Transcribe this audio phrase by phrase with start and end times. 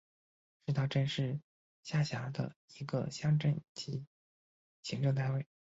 [0.65, 1.39] 石塘镇是
[1.83, 4.03] 下辖的一个乡镇级
[4.81, 5.45] 行政单位。